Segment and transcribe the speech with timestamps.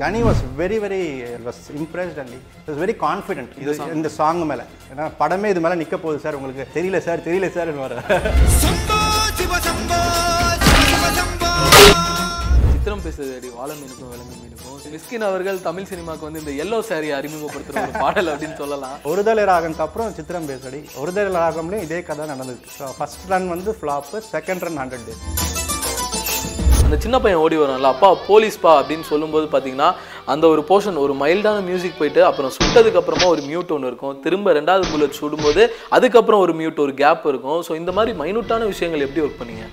[0.00, 1.02] Kani was very very
[1.46, 2.34] was impressed and
[2.66, 4.64] was very confident இது இந்த song மேலே.
[4.92, 7.94] ஏன்னா படமே இது மேலே நிற்க போகுது சார் உங்களுக்கு தெரியல சார் தெரியல சார் வர.
[12.72, 14.74] சித்திரம் பேசுதடி வாழ மீனுக்கும் விலங்கு மீனுக்கும்.
[14.94, 18.96] மிஸ்கின் அவர்கள் தமிழ் சினிமாக்கு வந்து இந்த எல்லோ சாரி அறிமுகப்படுத்துற ஒரு பாடல் அப்படின்னு சொல்லலாம்.
[19.12, 24.20] ஒருதலை ராகம்க்கு அப்புறம் சித்திரம் பேசடி ஒருதலை ராகம்லேயும் இதே கதை நடந்துருக்கு ஸோ ஃபர்ஸ்ட் ரன் வந்து flop
[24.34, 25.24] second run hundred days
[26.86, 29.88] அந்த சின்ன பையன் ஓடி வரான்ல அப்பா போலீஸ்பா அப்படின்னு சொல்லும்போது பார்த்தீங்கன்னா
[30.32, 34.14] அந்த ஒரு போர்ஷன் ஒரு மைல்டான மியூசிக் போயிட்டு அப்புறம் சுட்டதுக்கு அப்புறமா ஒரு மியூட் ஒன்று இருக்கும்.
[34.24, 35.62] திரும்ப ரெண்டாவது புல்லட் சுடும்போது
[35.96, 37.60] அதுக்கப்புறம் ஒரு மியூட் ஒரு கேப் இருக்கும்.
[37.68, 39.66] ஸோ இந்த மாதிரி மைனூட்டான விஷயங்கள் எப்படி ஒர்க் பண்ணீங்க?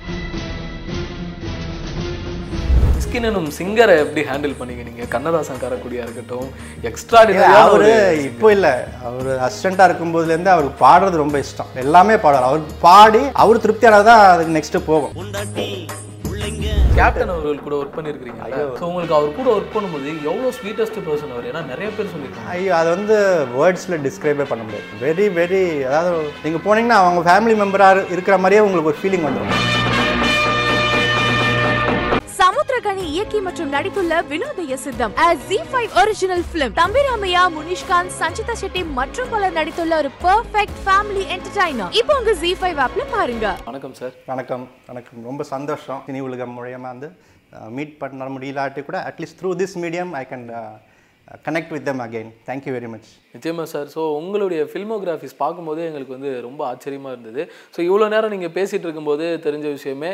[2.96, 5.06] மிஸ்கினும் சிங்கரை எப்படி ஹேண்டில் பண்ணீங்க நீங்க?
[5.16, 6.48] கண்ணதாசன் காரக்குடியா இருக்கட்டும்
[6.92, 7.22] எக்ஸ்ட்ரா
[7.64, 7.92] அவரு
[8.30, 8.70] இப்போ இல்ல.
[9.10, 11.70] அவர் அசிஸ்டண்டா இருக்கும் போதுலேருந்து அவருக்கு பாடுறது ரொம்ப இஷ்டம்.
[11.84, 12.50] எல்லாமே பாடுவார்.
[12.52, 15.14] அவர் பாடி அவர் திருப்தியானது தான் அதுக்கு நெக்ஸ்ட் போகும்.
[16.98, 18.42] கேப்டன் அவர்கள் கூட ஒர்க் பண்ணியிருக்கீங்க
[18.80, 21.48] ஸோ உங்களுக்கு அவர் கூட ஒர்க் பண்ணும்போது எவ்வளோ ஸ்வீட்டஸ்ட் பர்சன் அவர்?
[21.52, 22.52] ஏன்னா நிறைய பேர் சொல்லியிருக்காங்க.
[22.56, 23.16] ஐயோ அது வந்து
[23.56, 24.88] வேர்ட்ஸில் டிஸ்கிரைபே பண்ண முடியாது.
[25.06, 26.12] வெரி வெரி அதாவது
[26.46, 29.56] நீங்கள் போனீங்கன்னா அவங்க ஃபேமிலி மெம்பராக இருக்கிற மாதிரியே உங்களுக்கு ஒரு ஃபீலிங் வந்துடும்
[33.14, 35.14] இயக்கி மற்றும் நடித்துள்ள Vinodhaya Sitham
[35.50, 41.92] Zee five original film Thambi Ramaiah Munishkanth Sanchita Shetty மற்றும் பலர் நடித்துள்ள ஒரு பெர்ஃபெக்ட் ஃபேமிலி என்டர்டைனர்
[42.00, 43.46] இப்போ உங்க ஜி ஃபைவ் ஆப்ல பாருங்க.
[43.70, 44.66] வணக்கம் சார் வணக்கம்.
[44.92, 45.20] வணக்கம்.
[45.30, 47.10] ரொம்ப சந்தோஷம் சினி உலகம் மூலியமா வந்து
[47.78, 50.48] மீட் பண்ண முடியலாட்டி கூட at least through this medium I can
[51.48, 53.88] connect with them again thank you very much நிச்சயமாக சார்.
[53.96, 57.42] ஸோ உங்களுடைய ஃபில்மோகிராஃபிஸ் பார்க்கும்போது எங்களுக்கு வந்து ரொம்ப ஆச்சரியமாக இருந்தது.
[57.76, 60.12] ஸோ இவ்வளோ நேரம் நீங்கள் பேசிகிட்டு இருக்கும்போது தெரிஞ்ச விஷயமே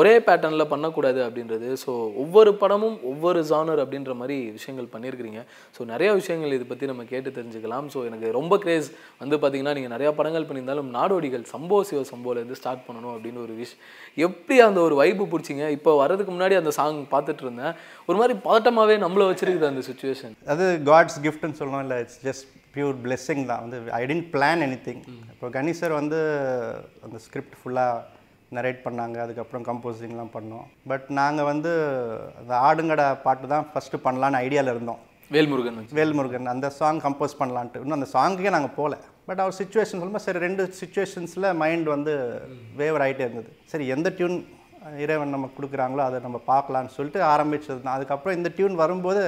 [0.00, 1.70] ஒரே பேட்டர்னில் பண்ணக்கூடாது அப்படின்றது.
[1.84, 1.90] ஸோ
[2.24, 5.42] ஒவ்வொரு படமும் ஒவ்வொரு ஜானர் அப்படின்ற மாதிரி விஷயங்கள் பண்ணியிருக்கிறீங்க.
[5.76, 7.88] ஸோ நிறைய விஷயங்கள் இதை பற்றி நம்ம கேட்டு தெரிஞ்சுக்கலாம்.
[7.94, 8.88] ஸோ எனக்கு ரொம்ப கிரேஸ்
[9.22, 13.76] வந்து பார்த்தீங்கன்னா நீங்கள் நிறையா படங்கள் பண்ணியிருந்தாலும் நாடோடிகள் சம்போ சிவ சம்போலேருந்து ஸ்டார்ட் பண்ணணும் அப்படின்னு ஒரு விஷ்
[14.28, 15.66] எப்படி அந்த ஒரு வைப்பு பிடிச்சிங்க?
[15.78, 17.74] இப்போ வர்றதுக்கு முன்னாடி அந்த சாங் பார்த்துட்டு இருந்தேன்.
[18.08, 22.98] ஒரு மாதிரி பதட்டமாகவே நம்மளை வச்சிருக்குது அந்த சுச்சுவேஷன் அது காட்ஸ் கிஃப்ட்னு சொல்லலாம் இல்லை இட்ஸ் ஜஸ்ட் பியூர்
[23.04, 23.62] பிளெஸ்ஸிங் தான்.
[23.64, 25.02] வந்து I didn't plan anything
[25.34, 26.18] இப்போ கணேசர் வந்து
[27.06, 28.02] அந்த ஸ்கிரிப்ட் ஃபுல்லாக
[28.56, 29.16] நரேட் பண்ணாங்க.
[29.24, 30.66] அதுக்கப்புறம் கம்போசிங்லாம் பண்ணோம்.
[30.90, 31.72] பட் நாங்கள் வந்து
[32.40, 35.00] அந்த ஆடுங்கடை பாட்டு தான் ஃபஸ்ட்டு பண்ணலான்னு ஐடியாவில் இருந்தோம்.
[35.34, 37.82] வேல்முருகன் வேல்முருகன் அந்த சாங் கம்போஸ் பண்ணலான்ட்டு.
[37.82, 38.94] இன்னும் அந்த சாங்குக்கே நாங்கள் போகல.
[39.28, 42.14] பட் அவர் சுச்சுவேஷன் சொல்லும்போது சரி ரெண்டு சுச்சுவேஷன்ஸில் மைண்ட் வந்து
[42.80, 43.50] வேவர் ஆகிட்டே இருந்தது.
[43.72, 44.36] சரி எந்த டியூன்
[45.04, 49.22] இறைவன் நமக்கு கொடுக்குறாங்களோ அதை நம்ம பார்க்கலான்னு சொல்லிட்டு ஆரம்பிச்சது தான் அதுக்கப்புறம் இந்த டியூன் வரும்போது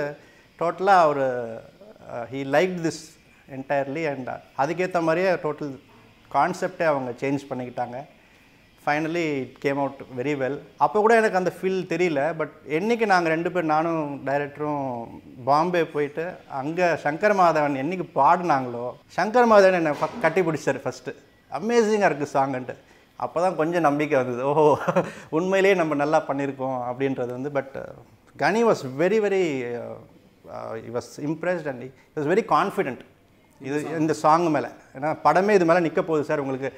[0.61, 1.23] டோட்டலாக அவர்
[2.33, 3.03] he like this
[3.57, 4.31] entirely and
[4.63, 5.73] அதுக்கேற்ற மாதிரியே டோட்டல்
[6.35, 7.97] கான்செப்டே அவங்க சேஞ்ச் பண்ணிக்கிட்டாங்க.
[8.85, 13.33] Finally it came out very well அப்போ கூட எனக்கு அந்த ஃபீல் தெரியல பட் என்னைக்கு நாங்கள்
[13.35, 14.83] ரெண்டு பேர் நானும் டைரக்டரும்
[15.47, 16.25] பாம்பே போயிட்டு
[16.61, 18.85] அங்கே சங்கர் மாதவன் என்னைக்கு பாடினாங்களோ
[19.17, 19.93] சங்கர் மாதவன் என்னை
[20.25, 21.15] கட்டி பிடிச்சார் ஃபஸ்ட்டு
[21.51, 22.77] அமேசிங்காக இருக்குது சாங்குன்ட்டு
[23.25, 24.43] அப்போ தான் கொஞ்சம் நம்பிக்கை வந்தது.
[24.51, 24.67] ஓஹோ
[25.39, 27.75] உண்மையிலேயே நம்ம நல்லா பண்ணியிருக்கோம் அப்படின்றது வந்து but
[28.37, 29.43] Kani was very very
[30.97, 31.85] was impressed and
[32.17, 33.03] was very confident
[33.61, 34.67] இது இந்த சாங் மேலே.
[34.99, 36.73] ஏன்னா படமே இது மேலே நிற்க போகுது சார் உங்களுக்கு.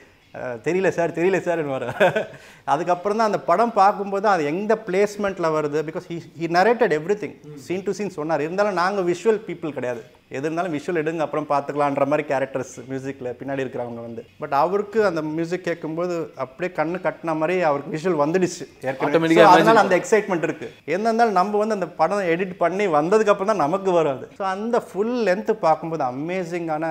[0.67, 1.85] தெரியல சார் தெரியல சார் வர
[2.73, 5.79] அதுக்கப்புறம் தான் அந்த படம் பார்க்கும்போது அது எந்த பிளேஸ்மெண்ட்டில் வருது?
[5.89, 7.35] Because he he narrated everything
[7.67, 8.43] scene to scene சொன்னார்.
[8.47, 10.01] இருந்தாலும் நாங்கள் விஷுவல் பீப்புள் கிடையாது.
[10.37, 14.23] எது இருந்தாலும் விஷுவல் எடுங்க அப்புறம் பார்த்துக்கலான்ற மாதிரி கேரக்டர்ஸ் மியூசிக்கில் பின்னாடி இருக்கிறவங்க வந்து.
[14.43, 16.15] பட் அவருக்கு அந்த மியூசிக் கேட்கும்போது
[16.45, 18.65] அப்படியே கண்ணு கட்டின மாதிரி அவருக்கு விஷுவல் வந்துடுச்சு.
[18.89, 19.43] ஏற்கனவே.
[19.53, 20.69] அதனால அந்த எக்ஸைட்மெண்ட் இருக்கு.
[20.97, 24.45] என்ன இருந்தாலும் நம்ம வந்து அந்த படம் எடிட் பண்ணி வந்ததுக்கு அப்புறம் தான் நமக்கு வரும் அது ஸோ
[24.55, 26.85] அந்த ஃபுல் லென்த் பார்க்கும்போது அமேசிங்கான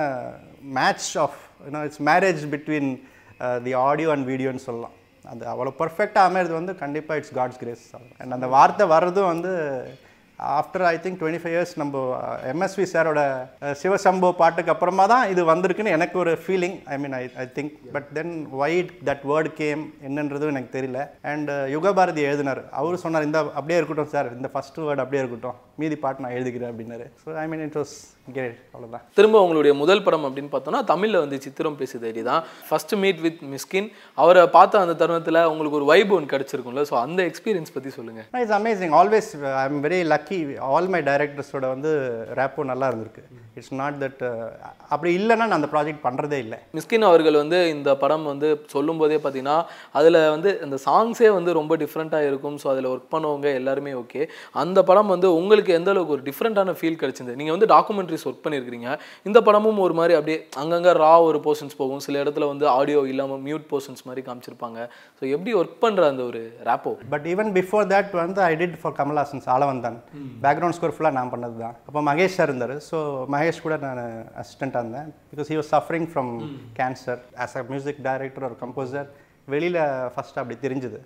[0.78, 2.90] match of you know it's marriage between
[3.66, 4.94] the audio and வீடியோன்னு சொல்லலாம்.
[5.32, 7.86] அது அவ்வளோ பர்ஃபெக்டாக அமையிறது வந்து கண்டிப்பாக இட்ஸ் காட்ஸ் கிரேஸ்
[8.22, 9.52] அண்ட் அந்த வார்த்தை வர்றதும் வந்து
[10.38, 12.00] after I think twenty five years நம்ம
[12.52, 13.20] எம்எஸ்வி சாரோட
[13.82, 18.08] சிவசம்போ பாட்டுக்கு அப்புறமா தான் இது வந்திருக்குன்னு எனக்கு ஒரு feeling I mean I I think but
[18.18, 21.02] then why that word came என்னன்றதும் எனக்கு தெரியல.
[21.32, 22.62] அண்ட் யுகபாரதி எழுதினார்.
[22.80, 25.56] அவர் சொன்னார் இந்த அப்படியே இருக்கட்டும் சார் இந்த ஃபர்ஸ்ட் வேர்டு அப்படியே இருக்கட்டும்.
[25.80, 27.06] மீதி பாட்டு நான் எழுதிக்கிறேன் அப்படின்னாரு.
[27.22, 27.94] So I mean it was
[28.36, 32.40] great அவ்வளோதான் திரும்ப உங்களுடைய முதல் படம் அப்படின்னு பார்த்தோம்னா தமிழில் வந்து சித்திரம் பேசுதடி தான்.
[32.68, 33.88] ஃபர்ஸ்ட் மீட் வித் மிஸ்கின்
[34.22, 36.84] அவரை பார்த்த அந்த தருணத்தில் உங்களுக்கு ஒரு வைப் ஒன்று கிடச்சிருக்கும்ல.
[36.90, 39.28] ஸோ அந்த எக்ஸ்பீரியன்ஸ் பற்றி சொல்லுங்கள் it's amazing always
[39.60, 40.38] I am very lucky
[40.68, 41.90] all my டைரக்டர்ஸோட வந்து
[42.38, 43.22] ரேப்போ நல்லா இருந்திருக்கு.
[43.58, 44.22] இட்ஸ் நாட் தட்
[44.94, 46.58] அப்படி இல்லைன்னா நான் அந்த ப்ராஜெக்ட் பண்ணுறதே இல்லை.
[46.76, 49.56] மிஸ்கின் அவர்கள் வந்து இந்த படம் வந்து சொல்லும்போதே பார்த்தீங்கன்னா
[49.98, 52.56] அதில் வந்து அந்த சாங்ஸே வந்து ரொம்ப டிஃப்ரெண்ட்டாக இருக்கும்.
[52.62, 54.22] ஸோ அதில் ஒர்க் பண்ணவங்க எல்லாருமே ஓகே
[54.64, 58.90] அந்த படம் வந்து உங்களுக்கு எந்த அளவுக்கு ஒரு டிஃப்ரெண்ட்டான ஃபீல் கிடைச்சிருந்தது நீங்கள் வந்து டாக்குமெண்ட்ரிஸ் ஒர்க் பண்ணியிருக்கிறீங்க.
[59.30, 62.04] இந்த படமும் ஒரு மாதிரி அப்படியே அங்கங்கே ரா ஒரு போர்ஷன்ஸ் போகும்.
[62.08, 64.78] சில இடத்துல வந்து ஆடியோ இல்லாமல் மியூட் போர்ஷன்ஸ் மாதிரி காமிச்சிருப்பாங்க.
[65.20, 68.96] ஸோ எப்படி ஒர்க் பண்ணுற அந்த ஒரு rapport but even before that வந்து I did for
[69.00, 69.98] Kamal Haasan's Aalavandhan
[70.44, 72.74] background score ஃபுல்லாக நான் பண்ணது தான் அப்போ மகேஷ் சார் இருந்தார்.
[72.88, 72.96] ஸோ
[73.34, 74.02] மகேஷ் கூட நான்
[74.42, 75.08] அசிஸ்டண்ட்டாக இருந்தேன்.
[75.34, 76.32] Because he was suffering from
[76.80, 79.08] cancer as a music director ஒரு கம்போசர்
[79.54, 79.80] வெளியில்
[80.16, 81.00] ஃபஸ்ட்டு அப்படி தெரிஞ்சுது.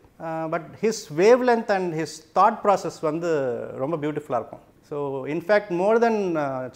[0.54, 1.04] But his
[1.50, 3.30] wavelength and his thought process வந்து
[3.84, 4.64] ரொம்ப பியூட்டிஃபுல்லாக இருக்கும்.
[4.90, 5.00] ஸோ
[5.32, 6.20] இன்ஃபேக்ட் மோர் தென்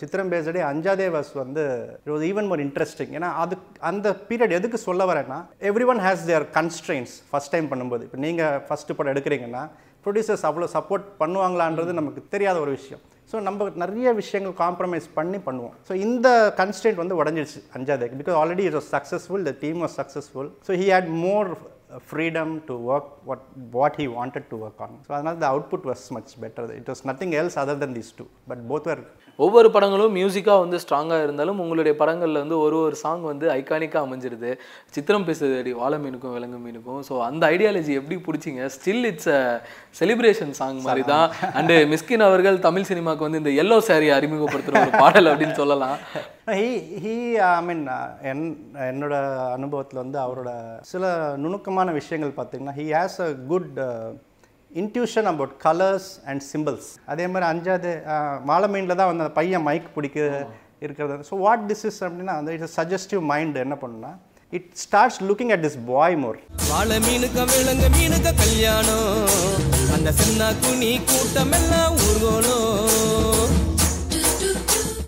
[0.01, 1.63] சித்திரம் பேசடே அஞ்சாதே வாஸ் வந்து
[2.03, 3.55] it was even more interesting ஏன்னா அது
[3.91, 5.39] அந்த பீரியட் எதுக்கு சொல்ல வரேன்னா
[5.93, 8.05] everyone has their constraints first time பண்ணும்போது.
[8.09, 9.65] இப்போ நீங்கள் ஃபஸ்ட்டு படம் எடுக்கிறீங்கன்னா
[10.05, 13.03] ப்ரொடியூசர்ஸ் அவ்வளோ சப்போர்ட் பண்ணுவாங்களான்றது நமக்கு தெரியாத ஒரு விஷயம்.
[13.33, 15.77] ஸோ நம்ம நிறைய விஷயங்கள் காம்ப்ரமைஸ் பண்ணி பண்ணுவோம்.
[15.89, 16.29] ஸோ இந்த
[16.61, 20.89] கன்ஸ்டன்ட் வந்து உடஞ்சிருச்சு அஞ்சாதேக்கு because already it was successful the team was successful so he
[20.95, 21.51] had more
[22.11, 23.45] freedom to work what
[23.77, 27.03] what he wanted to work on so அதனால் the output was much better it was
[27.11, 29.03] nothing else other than these two but both were
[29.39, 34.51] ஒவ்வொரு படங்களும் மியூசிக்காக வந்து ஸ்ட்ராங்காக இருந்தாலும் உங்களுடைய படங்களில் வந்து ஒரு ஒரு சாங் வந்து ஐகானிக்காக அமைஞ்சிருது.
[34.95, 37.01] சித்திரம் பேசுது அடி வாழை மீனுக்கும் விலங்கு மீனுக்கும்.
[37.09, 38.65] ஸோ அந்த ஐடியாலஜி எப்படி பிடிச்சிங்க?
[38.77, 39.41] Still it's a
[40.01, 41.27] celebration song மாதிரி தான்
[41.61, 45.97] அண்டு மிஸ்கின் அவர்கள் தமிழ் சினிமாவுக்கு வந்து இந்த எல்லோ சாரி அறிமுகப்படுத்துகிற ஒரு பாடல் அப்படின்னு சொல்லலாம்.
[46.59, 46.69] ஹீ
[47.03, 47.17] ஹீ
[47.49, 47.85] ஐ மீன்
[48.31, 48.45] என்
[48.91, 49.15] என்னோட
[49.57, 50.51] அனுபவத்தில் வந்து அவரோட
[50.93, 51.13] சில
[51.45, 53.79] நுணுக்கமான விஷயங்கள் பார்த்தீங்கன்னா he has a good
[54.83, 57.91] intuition about colours and symbols அதே மாதிரி அஞ்சாவது
[58.51, 60.19] மாலமீனில் தான் வந்து அந்த பையன் மைக் பிடிக்க
[60.85, 61.27] இருக்கிறது.
[61.31, 64.13] ஸோ வாட் திஸ் இஸ் அப்படின்னா அந்த இட்ஸ் சஜஸ்டிவ் மைண்ட் என்ன பண்ணுன்னா
[64.59, 66.41] it starts looking at this boy more
[66.73, 69.15] வாழை மீனுக்க விலங்கு மீனுக்க கல்யாணம்.
[69.97, 73.34] அந்த சின்ன குனி கூட்டம் எல்லாம் ஊர்கோலம்.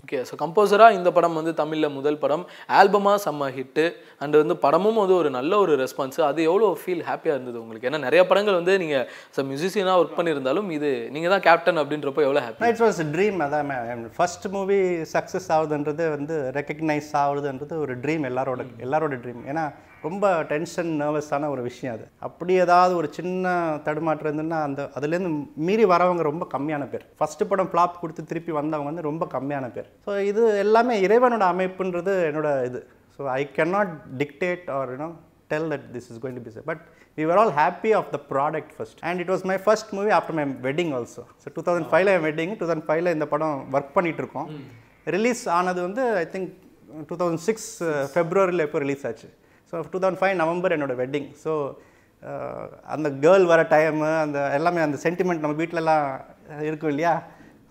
[0.07, 2.43] ஓகே ஸோ கம்போசராக இந்த படம் வந்து தமிழில் முதல் படம்.
[2.77, 3.85] ஆல்பமாக செம்ம ஹிட்டு
[4.21, 7.87] அண்ட் வந்து படமும் வந்து ஒரு நல்ல ஒரு ரெஸ்பான்ஸ் அது எவ்வளோ ஃபீல் ஹாப்பியாக இருந்தது உங்களுக்கு?
[7.89, 9.05] ஏன்னா நிறைய படங்கள் வந்து நீங்கள்
[9.35, 13.73] ஸோ மியூசிஷியனாக ஒர்க் பண்ணியிருந்தாலும் இது நீங்கள் தான் கேப்டன் அப்படின்றப்போ எவ்வளோ ஹாப்பி இட்ஸ் வாஸ் ட்ரீம் அதான்
[14.17, 14.79] ஃபர்ஸ்ட் மூவி
[15.15, 19.65] சக்ஸஸ் ஆகுதுன்றது வந்து ரெக்கக்னைஸ் ஆகுதுன்றது ஒரு ட்ரீம் எல்லாரோட எல்லாரோட ட்ரீம் ஏன்னா
[20.05, 22.05] ரொம்ப டென்ஷன் நர்வஸான ஒரு விஷயம் அது.
[22.27, 23.53] அப்படி ஏதாவது ஒரு சின்ன
[23.85, 25.31] தடுமாற்றம் இருந்துன்னா அந்த அதுலேருந்து
[25.67, 27.05] மீறி வரவங்க ரொம்ப கம்மியான பேர்.
[27.19, 29.89] ஃபர்ஸ்ட் படம் ஃப்ளாப் கொடுத்து திருப்பி வந்தவங்க வந்து ரொம்ப கம்மியான பேர்.
[30.07, 32.81] ஸோ இது எல்லாமே இறைவனோட அமைப்புன்றது என்னோட இது.
[33.15, 33.89] So I cannot
[34.21, 35.11] dictate or you know
[35.51, 36.61] tell that this is going to be so.
[36.69, 36.79] But
[37.17, 38.97] we were all happy of the product first.
[39.09, 41.21] And it was my first movie after my wedding also.
[41.43, 44.49] So 2005ல என் wedding two thousand ஃபைவ்ல இந்த படம் work பண்ணிட்டு இருக்கோம்.
[45.15, 46.49] Release ஆனது வந்து I think
[47.09, 47.69] two thousand six
[48.13, 49.29] ஃபெப்ரவரியில் எப்போ ரிலீஸ் ஆச்சு?
[49.71, 51.53] So two thousand five November என்னோட வெட்டிங் ஸோ
[52.93, 56.05] அந்த கேர்ள் வர டைமு அந்த எல்லாமே அந்த சென்டிமெண்ட் நம்ம வீட்டிலலாம்
[56.67, 57.11] இருக்கும் இல்லையா?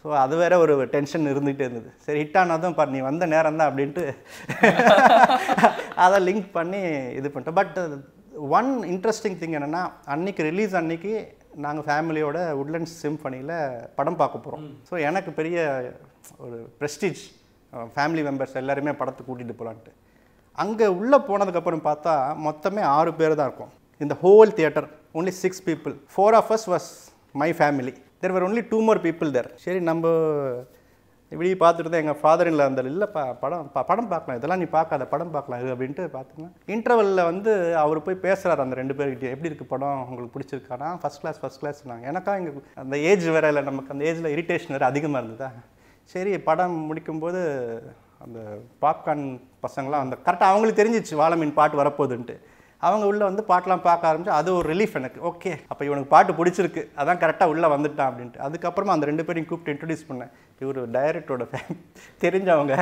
[0.02, 1.90] ஸோ அது வேற ஒரு டென்ஷன் இருந்துகிட்டே இருந்தது.
[2.04, 4.04] சரி ஹிட் ஆனதும் பாரு நீ வந்த நேரம் தான் அப்படின்ட்டு
[6.04, 6.82] அதை லிங்க் பண்ணி
[7.19, 7.58] இது பண்ணிட்டோம்.
[7.60, 7.78] பட்
[8.58, 9.82] ஒன் இன்ட்ரெஸ்டிங் திங் என்னென்னா
[10.14, 11.12] அன்னைக்கு ரிலீஸ் அன்னைக்கு
[11.64, 13.54] நாங்கள் ஃபேமிலியோட உட்லண்ட்ஸ் சிம்ஃபனியில்
[13.98, 15.58] படம் பார்க்க போகிறோம் ஸோ எனக்கு பெரிய
[16.46, 17.22] ஒரு ப்ரெஸ்டீஜ்
[17.94, 19.93] ஃபேமிலி மெம்பர்ஸ் எல்லாருமே படத்துக்கு கூட்டிகிட்டு போகலான்ட்டு
[20.58, 22.12] அங்கே உள்ளே போனதுக்கப்புறம் பார்த்தா
[22.44, 23.73] மொத்தமே ஆறு பேர் தான் இருக்கும்.
[24.00, 26.88] இந்த whole theatre only six people four of us was
[27.35, 27.93] my family
[28.23, 30.05] there were only two more people there சரி நம்ம
[31.32, 34.38] இப்படி பார்த்துட்டு தான் எங்கள் ஃபாதர் இல்லை அந்த இல்லைப்பா படம் ப- படம் பார்க்கலாம்.
[34.38, 38.97] இதெல்லாம் நீ பார்க்காத படம் பார்க்கலாம் இது அப்படின்ட்டு பார்த்தீங்கன்னா இன்டர்வலில் வந்து அவர் போய் பேசுகிறார் அந்த ரெண்டு
[38.99, 40.03] பேர்கிட்ட எப்படி இருக்குது படம்?
[40.03, 43.64] உங்களுக்கு பிடிச்சிருக்கானா ஃபஸ்ட் கிளாஸ் ஃபஸ்ட் கிளாஸ் நாங்கள் எனக்கா இங்கே அந்த ஏஜ் வேற இல்லை.
[43.64, 45.50] நமக்கு அந்த ஏஜில் இரிட்டேஷன் வேறு அதிகமாக இருந்ததா?
[46.11, 47.41] சரி படம் முடிக்கும்போது
[48.26, 48.40] அந்த
[48.82, 49.26] பாப்கார்ன்
[49.67, 52.37] பசங்களாம் அந்த கரெக்டாக அவங்களுக்கு தெரிஞ்சிச்சு வாழமீன் பாட்டு வரப்போகுதுன்ட்டு.
[52.87, 55.20] அவங்க உள்ளே வந்து பாட்டெலாம் பார்க்க ஆரம்பிச்சு அது ஒரு ரிலீஃப் எனக்கு.
[55.31, 56.82] ஓகே அப்போ இவனுக்கு பாட்டு பிடிச்சிருக்கு.
[56.96, 58.43] அதான் கரெக்டாக உள்ளே வந்துட்டான் அப்படின்ட்டு.
[58.46, 60.31] அதுக்கப்புறமா அந்த ரெண்டு பேரையும் கூப்பிட்டு இன்ட்ரடியூஸ் பண்ணேன்.
[60.61, 61.46] இவர் டைரக்டரோட
[62.20, 62.75] தெரிஞ்சவங்க.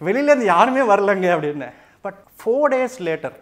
[0.00, 1.68] வெளியிலேருந்து யாருமே வரலங்க அப்படின்னு.
[2.00, 3.38] But four days later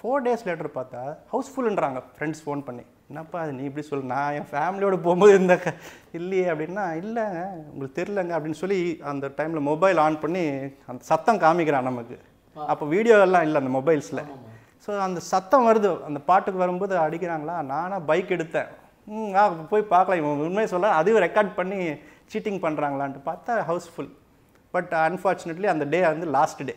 [0.00, 1.02] four days later பார்த்தா
[1.32, 2.84] ஹவுஸ்ஃபுல்ன்றாங்க ஃப்ரெண்ட்ஸ் ஃபோன் பண்ணி.
[3.12, 5.54] என்னப்பா அது நீ இப்படி சொல்லு நான் என் ஃபேமிலியோட போகும்போது இந்த
[6.18, 8.78] இல்லையே அப்படின்னா இல்லைங்க உங்களுக்கு தெரிலங்க அப்படின்னு சொல்லி
[9.10, 10.44] அந்த டைமில் மொபைல் ஆன் பண்ணி
[10.90, 12.16] அந்த சத்தம் காமிக்கிறான் நமக்கு.
[12.72, 14.22] அப்போ வீடியோ எல்லாம் இல்லை அந்த மொபைல்ஸில்
[14.84, 15.90] ஸோ அந்த சத்தம் வருது.
[16.08, 17.56] அந்த பாட்டுக்கு வரும்போது அடிக்கிறாங்களா?
[17.72, 18.70] நானாக பைக் எடுத்தேன்.
[19.06, 20.20] ம் ஆ போய் பார்க்கலாம்.
[20.22, 21.78] இவன் உண்மையை சொல்ல அதையும் ரெக்கார்ட் பண்ணி
[22.32, 24.10] சீட்டிங் பண்ணுறாங்களான்ட்டு பார்த்தா ஹவுஸ்ஃபுல்
[24.74, 26.76] பட் அன்ஃபார்ச்சுனேட்லி அந்த டே வந்து லாஸ்ட் டே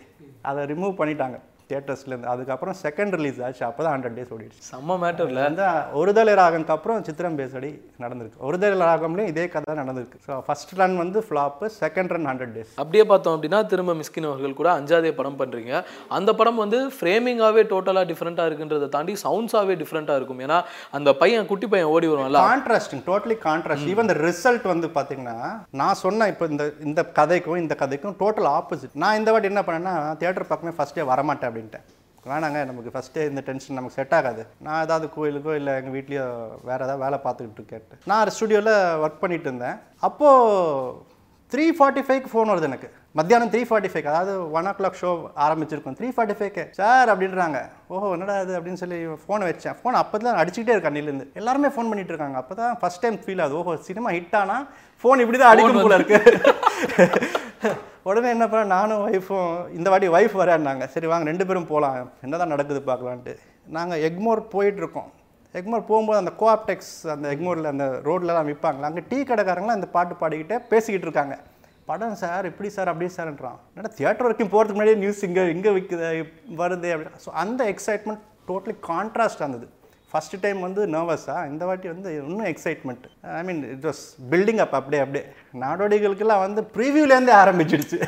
[0.50, 1.39] அதை ரிமூவ் பண்ணிட்டாங்க.
[1.69, 2.29] தியேட்டர்ஸ்லேருந்து.
[2.34, 4.62] அதுக்கப்புறம் செகண்ட் ரிலீஸ் ஆச்சு அப்போ தான் ஹண்ட்ரட் டேஸ் ஓடிடுச்சு.
[4.72, 5.65] செம்ம மேட்டர்ல வந்து
[6.01, 7.72] ஒருதலை ராகம்க்கு அப்புறம் சித்திரம் பேசடி
[8.03, 8.39] நடந்திருக்கு.
[8.48, 10.19] ஒருதலை ராகம்லேயும் இதே கதை தான் நடந்திருக்கு.
[10.27, 14.57] ஸோ ஃபர்ஸ்ட் ரன் வந்து flop second run hundred days அப்படியே பார்த்தோம் அப்படின்னா திரும்ப மிஸ்கின் அவர்கள்
[14.62, 15.74] கூட அஞ்சாதே படம் பண்ணுறீங்க
[16.19, 20.41] அந்த படம் வந்து ஃப்ரேமிங்காகவே டோட்டலாக டிஃப்ரெண்ட்டாக இருக்குன்றதை தாண்டி சவுண்ட்ஸாகவே டிஃப்ரெண்ட்டாக இருக்கும்.
[20.48, 20.60] ஏன்னா
[21.00, 22.41] அந்த பையன் குட்டி பையன் ஓடி வருவான்ல.
[22.51, 25.38] கான்ட்ராஸ்டிங் டோட்டலி கான்ட்ராஸ்ட் ஈவன் இந்த ரிசல்ட் வந்து பார்த்தீங்கன்னா
[25.81, 29.95] நான் சொன்ன இப்போ இந்த இந்த கதைக்கும் இந்த கதைக்கும் டோட்டல் ஆப்போசிட் நான் இந்த வாட்டி என்ன பண்ணேன்னா
[30.22, 31.88] தியேட்டர் பக்கமே ஃபர்ஸ்ட் டே வரமாட்டேன் அப்படின்ட்டேன்.
[32.29, 34.43] வேணாங்க நமக்கு ஃபஸ்ட்டே இந்த டென்ஷன் நமக்கு செட் ஆகாது.
[34.65, 36.24] நான் ஏதாவது கோயிலுக்கோ இல்லை எங்கள் வீட்லேயோ
[36.69, 39.77] வேறு ஏதாவது வேலை பார்த்துக்கிட்டு இருக்கேன் நான் ஸ்டுடியோவில் ஒர்க் பண்ணிட்டு இருந்தேன்.
[40.07, 40.95] அப்போது
[41.53, 42.89] த்ரீ ஃபார்ட்டி ஃபைவ்க்கு ஃபோன் வருது எனக்கு.
[43.17, 45.10] மத்தியானம் த்ரீ ஃபார்ட்டி ஃபைவ் அதாவது ஒன் ஓ கிளாக் ஷோ
[45.43, 45.95] ஆரம்பிச்சிருக்கோம்.
[46.00, 47.60] த்ரீ ஃபார்ட்டி ஃபைவ்க்கு சார் அப்படின்றாங்க.
[47.93, 48.53] ஓஹோ என்னடா இது?
[48.57, 49.75] அப்படின்னு சொல்லி ஃபோனை வச்சேன்.
[49.79, 52.38] ஃபோன் அப்போ தான் அடிச்சுக்கிட்டே இருக்கேன் அன்னிலேருந்து எல்லாருமே ஃபோன் பண்ணிட்டு இருக்காங்க.
[52.41, 53.57] அப்போ தான் ஃபஸ்ட் டைம் ஃபீல் ஆகுது.
[53.62, 54.57] ஓஹோ சினிமா ஹிட் ஆனா
[55.03, 56.19] ஃபோன் இப்படி தான் அடிக்கும் போல இருக்கு.
[58.10, 61.95] உடனே என்ன பண்ண நானும் ஒய்ஃபும் இந்த வாட்டி ஒய்ஃப் வரேன்னாங்க சரி வாங்க ரெண்டு பேரும் போகலாம்
[62.25, 63.34] என்னதான் நடக்குது பார்க்கலான்ட்டு.
[63.77, 65.10] நாங்கள் எக்மோர் போயிட்டுருக்கோம்
[65.55, 70.57] எக்மோர் போகும்போது அந்த கோஆப்டெக்ஸ் அந்த எக்மோரில் அந்த ரோட்லலாம் விற்பாங்களா அங்கே டீ கடைக்காரங்களாம் இந்த பாட்டு பாடிக்கிட்டே
[70.72, 71.36] பேசிக்கிட்டு இருக்காங்க.
[71.89, 73.58] படம் சார் இப்படி சார் அப்படி சார்ன்றான்.
[73.72, 76.06] என்னடா தியேட்டர் வரைக்கும் போகிறதுக்கு முன்னாடியே நியூஸ் இங்கே இங்கே விற்குது
[76.62, 77.10] வருது அப்படி.
[77.25, 79.68] ஸோ அந்த எக்ஸைட்மெண்ட் டோட்டலி கான்ட்ராஸ்ட் இருந்தது
[80.12, 83.06] ஃபஸ்ட்டு டைம் வந்து நர்வஸா இந்த வாட்டி வந்து இன்னும் excitement
[83.39, 85.24] I mean it was building up அப்படியே அப்படியே.
[85.63, 88.00] நாடோடிகளுக்கெல்லாம் வந்து ப்ரீவியூலேருந்தே ஆரம்பிச்சிடுச்சு.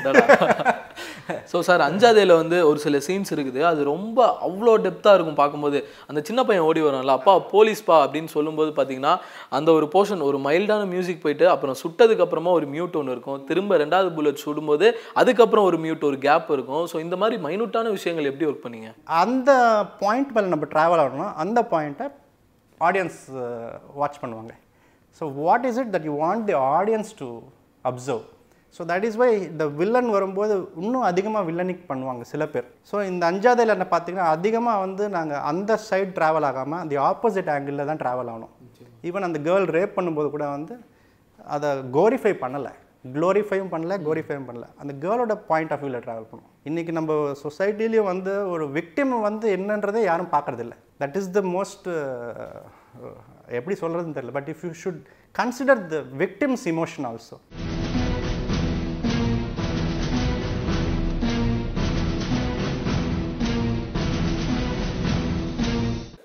[1.51, 3.61] ஸோ சார் அஞ்சாதேல வந்து ஒரு சில சீன்ஸ் இருக்குது.
[3.71, 5.79] அது ரொம்ப அவ்வளோ டெப்த்தாக இருக்கும் பார்க்கும்போது.
[6.09, 9.13] அந்த சின்ன பையன் ஓடி வரும்ல அப்பா போலீஸ்பா அப்படின்னு சொல்லும்போது பார்த்தீங்கன்னா
[9.59, 13.41] அந்த ஒரு போர்ஷன் ஒரு மைல்டான மியூசிக் போயிட்டு அப்புறம் சுட்டதுக்கு அப்புறமா ஒரு மியூட் ஒன்று இருக்கும்.
[13.49, 14.89] திரும்ப ரெண்டாவது புல்லட் சுடும்போது
[15.23, 16.85] அதுக்கப்புறம் ஒரு மியூட் ஒரு கேப் இருக்கும்.
[16.93, 18.91] ஸோ இந்த மாதிரி மைனூட்டான விஷயங்கள் எப்படி ஒர்க் பண்ணீங்க?
[19.23, 19.51] அந்த
[20.03, 22.07] பாயிண்ட் மேலே நம்ம ட்ராவல் ஆகணும் அந்த பாயிண்ட்டை
[22.87, 23.19] ஆடியன்ஸ்
[23.99, 24.53] வாட்ச் பண்ணுவாங்க.
[25.19, 27.29] So what is it that you want the audience to
[27.91, 28.25] observe
[28.75, 32.67] so that is why இந்த வில்லன் வரும்போது இன்னும் அதிகமாக வில்லனிக் பண்ணுவாங்க சில பேர்.
[32.89, 37.89] ஸோ இந்த அஞ்சாவதில் என்ன பார்த்தீங்கன்னா அதிகமாக வந்து நாங்கள் அந்த சைடு ட்ராவல் ஆகாமல் அந்த ஆப்போசிட் ஆங்கிளில்
[37.91, 38.53] தான் ட்ராவல் ஆகணும்.
[39.09, 40.75] ஈவன் அந்த கேர்ள் ரேப் பண்ணும்போது கூட வந்து
[41.55, 42.73] அதை கோரிஃபை பண்ணலை.
[43.15, 44.65] க்ளோரிஃபையும் பண்ணல கோரிஃபையும் பண்ணல.
[44.81, 50.01] அந்த கேர்ளோட பாயிண்ட் ஆஃப் வியூவில் ட்ராவல் பண்ணும் இன்றைக்கி நம்ம சொசைட்டிலையும் வந்து ஒரு விக்டிம் வந்து என்னன்றதே
[50.07, 50.75] யாரும் பார்க்கறதில்ல.
[51.01, 51.87] தட் இஸ் த மோஸ்ட்
[53.59, 54.33] எப்படி சொல்கிறதுன்னு தெரியல.
[54.37, 54.99] But if you should
[55.39, 57.35] consider the victims emotion also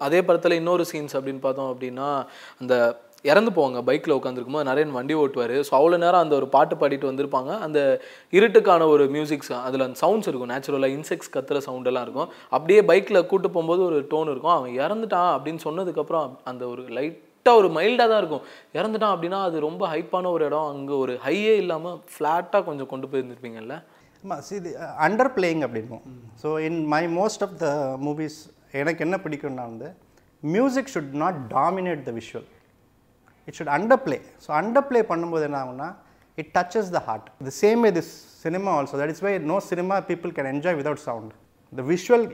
[0.09, 2.11] அதே படத்தில் இன்னொரு சீன்ஸ் அப்படின்னு பார்த்தோம் அப்படின்னா
[2.63, 2.75] அந்த
[3.31, 5.53] இறந்து போவாங்க பைக்கில் உட்காந்துருக்கும் போது நிறைய வண்டி ஓட்டுவார்.
[5.67, 7.51] ஸோ அவ்வளோ நேரம் அந்த ஒரு பாட்டு பாடிட்டு வந்திருப்பாங்க.
[7.67, 7.81] அந்த
[8.37, 10.51] இருட்டுக்கான ஒரு மியூசிக்ஸ் அதில் அந்த சவுண்ட்ஸ் இருக்கும்.
[10.53, 12.31] நேச்சுரலாக இன்செக்ட்ஸ் கத்துற சவுண்டெல்லாம் இருக்கும்.
[12.57, 14.57] அப்படியே பைக்கில் கூட்டு போகும்போது ஒரு டோன் இருக்கும்.
[14.57, 18.45] அவன் இறந்துட்டான் அப்படின்னு சொன்னதுக்கப்புறம் அந்த ஒரு லைட்டாக ஒரு மைல்டாக தான் இருக்கும்.
[18.79, 20.69] இறந்துட்டான் அப்படின்னா அது ரொம்ப ஹைப்பான ஒரு இடம்.
[20.75, 23.77] அங்கே ஒரு ஹையே இல்லாமல் ஃப்ளாட்டாக கொஞ்சம் கொண்டு போயிருந்துருப்பீங்கல்ல?
[24.43, 24.57] See
[25.07, 26.05] underplaying அப்படின்வோம்
[26.43, 27.69] so in my most of the
[28.07, 28.39] movies
[28.81, 29.89] எனக்கு என்ன பிடிக்கும்னா வந்து
[30.43, 32.47] music should not dominate the visual
[33.49, 33.75] it should
[34.05, 34.51] underplay so
[34.89, 35.89] underplay பண்ணும்போது என்ன ஆகும்னா
[36.39, 38.13] it touches the heart the same way this
[38.45, 41.33] cinema also that is why no cinema people can enjoy without sound
[41.73, 42.25] இந்த visual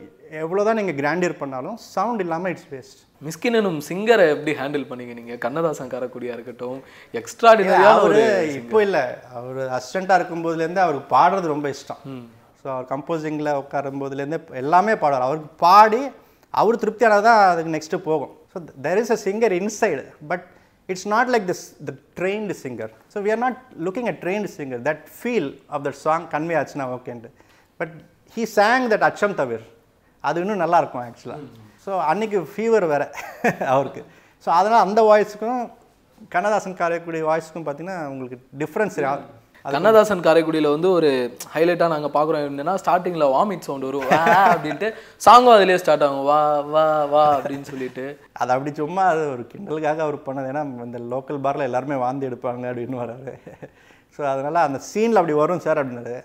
[0.45, 5.15] எவ்வளோ தான் நீங்கள் grandeur பண்ணாலும் sound இல்லாமல் it's waste மிஸ்கின் எனும் சிங்கரை எப்படி ஹேண்டில் பண்ணீங்க
[5.19, 6.79] நீங்கள் கண்ணதாசன் காரக்குடியா இருக்கட்டும்
[7.21, 8.25] எக்ஸ்ட்ராடினரியான அவரு
[8.59, 9.05] இப்போ இல்லை
[9.39, 12.03] அவர் அசிஸ்டண்ட்டாக இருக்கும்போதுலேருந்து அவருக்கு பாடுறது ரொம்ப இஷ்டம்.
[12.61, 15.27] ஸோ அவர் கம்போசிங்கில் உட்காரும் போதுலேருந்தே எல்லாமே பாடுவார்.
[15.29, 16.03] அவருக்கு பாடி
[16.55, 18.35] அவர் திருப்தியானது தான் அதுக்கு நெக்ஸ்ட்டு போகும்.
[18.53, 20.45] So there is a singer inside but
[20.89, 24.83] it's not like this the trained singer so we are not looking a trained singer
[24.91, 27.33] that feel of that song convey ஆச்சுன்னா ஓகேன்ட்டு
[27.81, 27.97] பட்
[28.37, 29.65] ஹீ சாங் தட் அச்சம் தவிர்
[30.29, 31.43] அது இன்னும் நல்லா இருக்கும் ஆக்சுவலாக
[31.85, 33.09] so அன்னைக்கு ஃபீவர் வேறு
[33.73, 34.01] அவருக்கு.
[34.45, 35.61] ஸோ அதனால் அந்த வாய்ஸுக்கும்
[36.35, 38.99] கண்ணதாசன் காரைக்குடி வாய்ஸுக்கும் பார்த்தீங்கன்னா உங்களுக்கு டிஃப்ரென்ஸ்
[39.65, 41.09] கண்ணதாசன் காரைக்குடியில் வந்து ஒரு
[41.55, 42.45] ஹைலைட்டாக நாங்கள் பார்க்குறோம்.
[42.51, 44.07] என்னன்னா ஸ்டார்டிங்கில் வாமிட் சவுண்ட் வரும்.
[44.11, 44.21] வா
[44.53, 44.89] அப்படின்ட்டு
[45.27, 46.25] சாங்கும் அதிலே ஸ்டார்ட் ஆகும்.
[46.31, 46.39] வா
[46.75, 48.05] வா வா அப்படின்னு சொல்லிட்டு.
[48.41, 50.51] அது அப்படி சும்மா அது ஒரு கிண்டலுக்காக அவர் பண்ணது.
[50.53, 53.35] ஏன்னா இந்த லோக்கல் பாரில் எல்லாருமே வாந்தி எடுப்பாங்க அப்படின்னு வராரு
[54.17, 56.17] ஸோ அதனால் அந்த சீனில் அப்படி வரும் சார் அப்படின்னாரு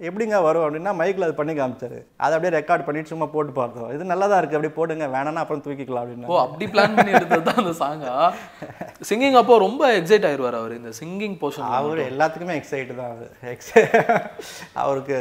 [0.00, 1.98] எப்படிங்க வரும் அப்படின்னா மைக்கில் அது பண்ணி காமிச்சாரு.
[2.24, 3.90] அதை அப்படியே ரெக்கார்ட் பண்ணிட்டு சும்மா போட்டு பார்த்தோம்.
[3.96, 5.06] இது நல்லா தான் இருக்குது அப்படியே போடுங்க.
[5.14, 8.14] வேணாம்னா அப்புறம் தூக்கிக்கலாம் ஓ அப்படின்னு அப்படி பிளான் பண்ணி எடுத்தது தான் அந்த சாங்கா
[9.10, 10.74] சிங்கிங் அப்போ ரொம்ப எக்ஸைட் ஆயிடுவார் அவர்.
[10.80, 13.30] இந்த சிங்கிங் போர்ஷன் அவர் எல்லாத்துக்குமே எக்ஸைட்டு தான் அவர்.
[13.54, 13.72] எக்ஸ்
[14.84, 15.18] அவருக்கு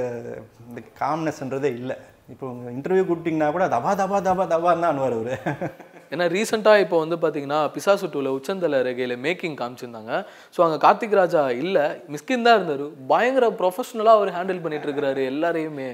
[0.70, 1.98] இந்த காம்னஸ்ன்றதே இல்லை.
[2.34, 5.34] இப்போ உங்கள் இன்டர்வியூ கூப்பிட்டிங்கன்னா கூட தபா தபா தபா தபான்னு தான் அனுவார் அவர்.
[6.14, 10.12] ஏன்னா ரீசெண்டாக இப்போ வந்து பார்த்தீங்கன்னா பிசாசு டூவில் உச்சந்தல ரேகையில் மேக்கிங் காமிச்சிருந்தாங்க.
[10.56, 12.86] ஸோ அங்கே கார்த்திக் ராஜா இல்லை மிஸ்கின் தான் இருந்தார்.
[13.14, 15.90] பயங்கர ப்ரொஃபஷனலாக அவர் ஹேண்டில் பண்ணிட்டு இருக்கிறாரு எல்லாரையுமே.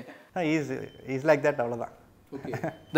[0.56, 0.74] ஈஸ்
[1.16, 1.94] இஸ் லைக் தட் அவ்வளோதான்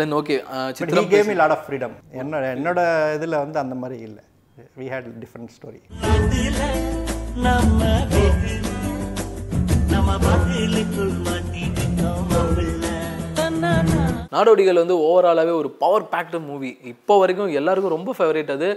[0.00, 0.36] then okay
[0.78, 2.80] Chithram came lot of freedom என்னோட என்னோட
[3.18, 4.24] இதில் வந்து அந்த மாதிரி இல்லை.
[4.80, 5.80] வி ஹேட் டிஃப்ரெண்ட் ஸ்டோரி
[7.46, 7.80] நம்ம
[9.92, 12.26] நம்ம பதிலுக்குள் மாட்டிக்கிட்டோம்.
[12.32, 12.79] தன்னானா
[14.34, 18.68] நாடோடிகள் வந்து ஓவராலாகவே ஒரு பவர் பேக்டு மூவி இப்போ வரைக்கும் எல்லாருக்கும் ரொம்ப ஃபேவரேட் அது.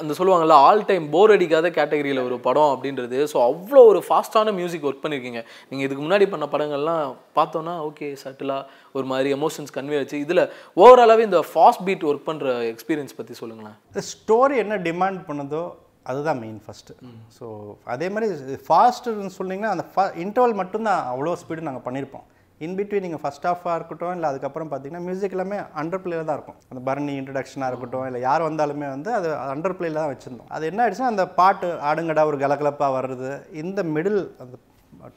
[0.00, 3.18] அந்த சொல்லுவாங்கல்ல ஆல் டைம் போர் அடிக்காத கேட்டகரியில் ஒரு படம் அப்படின்றது.
[3.32, 5.40] ஸோ அவ்வளோ ஒரு ஃபாஸ்ட்டான மியூசிக் ஒர்க் பண்ணியிருக்கீங்க
[5.70, 7.02] நீங்கள் இதுக்கு முன்னாடி பண்ண படங்கள்லாம்
[7.38, 10.22] பார்த்தோன்னா ஓகே சட்டிலாக ஒரு மாதிரி எமோஷன்ஸ் கன்வே ஆச்சு.
[10.26, 10.42] இதில்
[10.84, 13.76] ஓவராலாகவே இந்த ஃபாஸ்ட் பீட் ஒர்க் பண்ணுற எக்ஸ்பீரியன்ஸ் பற்றி சொல்லுங்களேன்.
[13.90, 15.64] இந்த ஸ்டோரி என்ன டிமாண்ட் பண்ணுதோ
[16.12, 16.94] அதுதான் மெயின் ஃபஸ்ட்டு
[17.36, 17.46] ஸோ
[17.92, 22.26] அதே மாதிரி ஃபாஸ்ட்டுன்னு சொன்னீங்கன்னா அந்த ஃபா இன்டர்வல் மட்டும்தான் அவ்வளோ ஸ்பீடு நாங்கள் பண்ணியிருப்போம்
[22.60, 26.58] இன்பிட்வீன் நீங்கள் ஃபஸ்ட் ஆஃபாக இருக்கட்டும் இல்லை அதுக்கப்புறம் பார்த்தீங்கன்னா மியூசிக் எல்லாமே அண்டர் பிளேயில் தான் இருக்கும்.
[26.70, 30.50] அந்த பரணி இன்ட்ரடக்ஷனாக இருக்கட்டும் இல்லை யார் வந்தாலுமே வந்து அது அண்டர் பிளேயில் தான் வச்சுருந்தோம்.
[30.56, 33.30] அது என்ன ஆயிடுச்சுன்னா அந்த பாட்டு ஆடுங்கடா ஒரு கலகலப்பாக வர்றது
[33.64, 34.56] இந்த மிடில் அந்த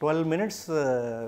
[0.02, 0.62] டுவெல் மினிட்ஸ்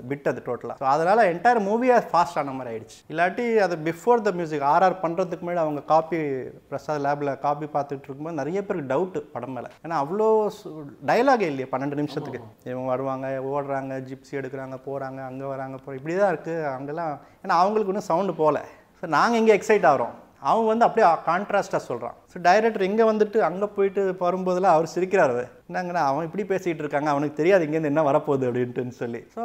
[0.09, 2.97] பிட் அது டோட்டலாக ஸோ அதனால் என்டையர் மூவியாக ஃபாஸ்ட் ஆன மாதிரி ஆயிடுச்சு.
[3.11, 6.19] இல்லாட்டி அது பிஃபோர் த மியூசிக் ஆர்ஆர் பண்ணுறதுக்கு முன்னாடி அவங்க காப்பி
[6.71, 9.71] பிரசாத் லேபில் காப்பி பார்த்துட்டு இருக்கும்போது நிறைய பேருக்கு டவுட்டு படம் மேலே.
[9.85, 10.29] ஏன்னா அவ்வளோ
[11.11, 12.41] டைலாகே இல்லையே பன்னெண்டு நிமிஷத்துக்கு.
[12.71, 17.13] இவங்க வருவாங்க ஓடுறாங்க ஜிப்ஸி எடுக்கிறாங்க போகிறாங்க அங்கே வராங்க போ இப்படி தான் இருக்குது அங்கெல்லாம்.
[17.43, 18.61] ஏன்னா அவங்களுக்கு இன்னும் சவுண்டு போகல
[18.99, 20.13] ஸோ நாங்கள் இங்கே எக்ஸைட் ஆகிறோம்.
[20.49, 25.43] அவன் வந்து அப்படியே கான்ட்ராஸ்டாக சொல்கிறான் ஸோ டைரக்டர் இங்கே வந்துட்டு அங்கே போயிட்டு வரும்போதெல்லாம் அவர் சிரிக்கிறாரு.
[25.69, 29.21] என்னங்கன்னா அவன் இப்படி பேசிகிட்டு இருக்காங்க அவனுக்கு தெரியாது இங்கேருந்து என்ன வரப்போகுது அப்படின்ட்டுன்னு சொல்லி.
[29.35, 29.43] ஸோ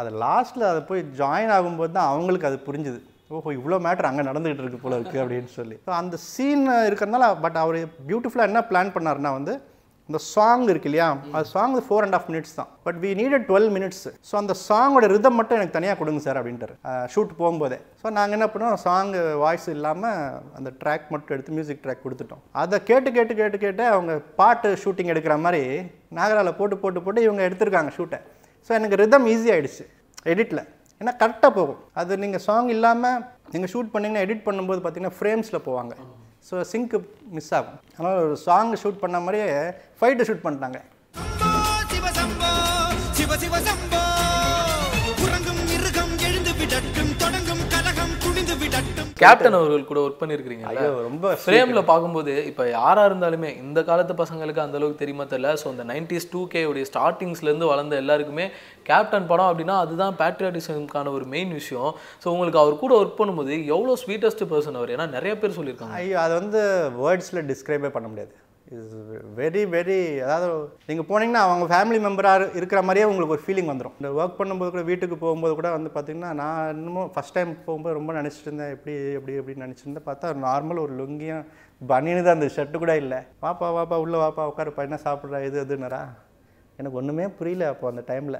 [0.00, 3.00] அது லாஸ்ட்டில் அதை போய் ஜாயின் ஆகும்போது தான் அவங்களுக்கு அது புரிஞ்சுது.
[3.36, 5.76] ஓஹோ இவ்வளோ மேட்ரு அங்கே நடந்துகிட்டு இருக்கு போல இருக்குது அப்படின்னு சொல்லி.
[5.86, 7.78] ஸோ அந்த சீன் இருக்கிறதுனால பட் அவர்
[8.10, 9.54] பியூட்டிஃபுல்லாக என்ன பிளான் பண்ணாருன்னா வந்து
[10.08, 11.06] இந்த சாங் இருக்கு இல்லையா?
[11.36, 12.70] அது song four and half minutes தான்.
[12.86, 16.74] But we needed twelve minutes so அந்த சாங்கோட ரிதம் மட்டும் எனக்கு தனியாக கொடுங்க சார் அப்படின்ட்டார்.
[17.12, 17.78] ஷூட் போகும்போதே.
[18.02, 18.76] ஸோ நாங்கள் என்ன பண்ணோம்?
[18.86, 20.18] சாங் வாய்ஸ் இல்லாமல்
[20.58, 22.42] அந்த ட்ராக் மட்டும் எடுத்து மியூசிக் ட்ராக் கொடுத்துட்டோம்.
[22.62, 25.62] அதை கேட்டு கேட்டு கேட்டு கேட்டு அவங்க பாட்டு ஷூட்டிங் எடுக்கிற மாதிரி
[26.18, 28.20] நாகரால போட்டு போட்டு போட்டு இவங்க எடுத்திருக்காங்க ஷூட்டை
[28.66, 29.86] ஸோ எனக்கு ரிதம் ஈஸி ஆயிடுச்சு.
[30.32, 30.62] எடிட்டில்
[31.00, 31.80] ஏன்னா கரெக்டாக போகும்.
[32.00, 33.16] அது நீங்கள் சாங் இல்லாமல்
[33.54, 35.94] நீங்கள் ஷூட் பண்ணீங்கன்னா எடிட் பண்ணும்போது பார்த்தீங்கன்னா ஃப்ரேம்ஸில் போவாங்க.
[36.48, 36.94] ஸோ சிங்க்
[37.36, 37.78] மிஸ் ஆகும்.
[37.96, 39.48] அதனால் ஒரு சாங் ஷூட் பண்ண மாதிரியே
[40.00, 40.80] ஃபைட்டு ஷூட் பண்ணிட்டாங்க.
[43.18, 44.02] சிவ சிவ சம்போ.
[45.24, 47.63] உறங்கும் மிருகம் எழுந்து விடட்டும் தொடங்கும்
[49.20, 54.78] கேப்டன் அவர்கள் கூட ஒர்க் பண்ணியிருக்கிறீங்க ரொம்ப ஃப்ரேம்ல பார்க்கும்போது இப்போ யாரா இருந்தாலுமே இந்த காலத்து பசங்களுக்கு அந்த
[54.78, 55.52] அளவுக்கு தெரியுமா தெரியல.
[55.62, 58.46] ஸோ இந்த நைன்டிஸ் டூ கே உடைய ஸ்டார்டிங்ஸ்ல இருந்து வளர்ந்த எல்லாருக்குமே
[58.90, 61.90] கேப்டன் படம் அப்படின்னா அதுதான் பேட்ரியாட்டிசம்க்கான ஒரு மெயின் விஷயம்.
[62.22, 64.94] ஸோ உங்களுக்கு அவர் கூட ஒர்க் பண்ணும்போது எவ்வளோ ஸ்வீட்டஸ்ட் பர்சன் அவர்?
[64.96, 65.98] ஏன்னா நிறைய பேர் சொல்லியிருக்காங்க.
[66.00, 66.62] ஐயோ அது வந்து
[67.02, 68.34] வேர்ட்ஸில் டிஸ்கிரைபே பண்ண முடியாது.
[68.74, 68.92] இஸ்
[69.38, 70.46] வெரி வெரி அதாவது
[70.88, 74.82] நீங்கள் போனீங்கன்னா அவங்க ஃபேமிலி மெம்பராக இருக்கிற மாதிரியே உங்களுக்கு ஒரு ஃபீலிங் வந்துடும் இந்த ஒர்க் பண்ணும்போது கூட
[74.90, 79.34] வீட்டுக்கு போகும்போது கூட வந்து பார்த்தீங்கன்னா நான் இன்னமும் ஃபஸ்ட் டைம் போகும்போது ரொம்ப நினச்சிட்டு இருந்தேன் எப்படி எப்படி
[79.40, 81.44] எப்படின்னு நினச்சிருந்தேன் பார்த்தா நார்மல் ஒரு லுங்கியும்
[81.80, 83.20] பனியனு தான் அந்த ஷர்ட்டு கூட இல்லை.
[83.42, 86.02] வாப்பா வாப்பா உள்ளே வாப்பா உட்காருப்பா என்ன சாப்பிட்றா இது இதுன்னரா
[86.78, 88.38] எனக்கு ஒன்றுமே புரியல அப்போ அந்த டைமில்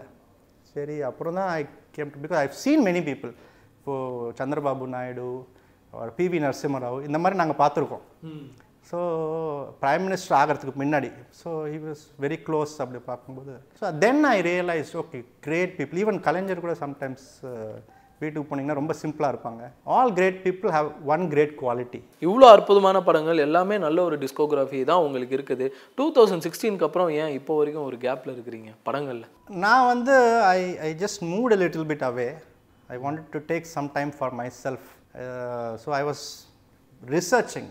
[0.75, 1.61] சரி அப்புறம் தான் I
[1.93, 3.33] came to because I seen many people
[3.79, 5.27] இப்போது சந்திரபாபு நாயுடு
[6.19, 8.05] பிவி நரசிம்மராவ் இந்த மாதிரி நாங்கள் பார்த்துருக்கோம்.
[8.91, 8.99] ஸோ
[9.83, 11.11] பிரைம் மினிஸ்டர் ஆகிறதுக்கு முன்னாடி
[11.43, 13.53] so he was very close அப்படி பார்க்கும்போது.
[13.81, 17.27] So then I realise okay great people even Kalaignar கூட சம்டைம்ஸ்
[18.23, 19.63] வீட்டுக்கு போனீங்கன்னா ரொம்ப சிம்பிளாக இருப்பாங்க.
[19.95, 25.05] All great people have one great quality இவ்வளோ அற்புதமான படங்கள் எல்லாமே நல்ல ஒரு டிஸ்கோகிராஃபி தான்
[25.07, 25.67] உங்களுக்கு இருக்குது.
[25.99, 29.25] டூ தௌசண்ட் சிக்ஸ்டீனுக்கு அப்புறம் ஏன் இப்போ வரைக்கும் ஒரு கேப்ல இருக்கிறீங்க படங்கள்ல?
[29.65, 30.17] நான் வந்து
[30.57, 32.29] I I just moved a little bit away
[32.89, 34.89] I wanted to take some time for myself
[35.85, 36.25] so I was
[37.03, 37.71] researching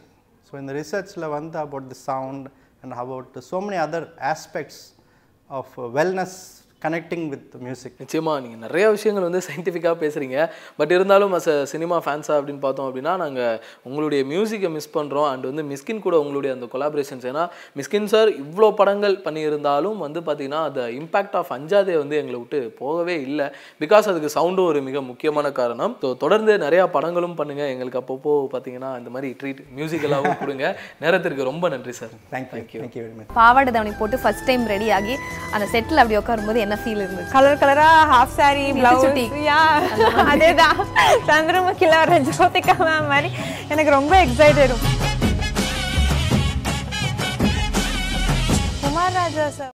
[0.52, 2.46] so இந்த ரிசர்ச்சில் வந்து about the sound
[2.82, 4.82] and about so many other aspects
[5.50, 6.38] of wellness
[6.83, 10.37] connecting with music நிச்சயமா நீங்க நிறைய விஷயங்கள் வந்து சயின்டிஃபிக்காக பேசுறீங்க.
[10.79, 13.41] But இருந்தாலும் அஸ் சினிமா ஃபேன்ஸா அப்படின்னு பார்த்தோம் அப்படின்னா நாங்க
[13.87, 15.27] உங்களுடைய மியூசிக்கை மிஸ் பண்றோம்.
[15.31, 17.43] அண்ட் வந்து மிஸ்கின் கூட உங்களுடைய அந்த கொலாபரேஷன்ஸ் ஏன்னா
[17.79, 23.15] மிஸ்கின் சார் இவ்வளோ படங்கள் பண்ணியிருந்தாலும் வந்து பார்த்தீங்கன்னா அந்த இம்பாக்ட் ஆஃப் அஞ்சாதே வந்து எங்களை விட்டு போகவே
[23.27, 23.47] இல்லை.
[23.83, 25.95] பிகாஸ் அதுக்கு சவுண்டும் ஒரு மிக முக்கியமான காரணம்.
[26.03, 27.63] ஸோ தொடர்ந்து நிறையா படங்களும் பண்ணுங்க.
[27.75, 30.65] எங்களுக்கு அப்பப்போ பார்த்தீங்கன்னா இந்த மாதிரி ட்ரீட் மியூசிக்கலாகவும் கொடுங்க.
[31.03, 33.05] நேரத்திற்கு ரொம்ப நன்றி சார் தேங்க்யூ தேங்க்யூ
[33.39, 35.15] பாவாடை தவணி போட்டு ஃபர்ஸ்ட் டைம் ரெடி ஆகி
[35.55, 37.33] அந்த செட்டில் அப்படி உட்காரும்போது என்ன ஃபீல் இருந்துச்சு.
[37.35, 39.31] கலர் கலரா ஹாஃப் சாரி பிளவுஸ்.
[39.49, 39.61] யா
[40.31, 40.79] அதேதான்.
[41.29, 43.31] சந்திரமுகில ஒரு ஜோதிகா மேம் மாதிரி.
[43.73, 44.83] எனக்கு ரொம்ப எக்ஸைட்டடும்
[48.81, 49.61] குமார் ராஜா சார்